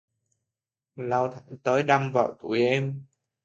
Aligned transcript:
lao 0.95 1.27
thẳng 1.27 1.57
tới 1.63 1.83
đâm 1.83 2.11
vào 2.11 2.33
tụi 2.41 2.61
em 2.61 3.03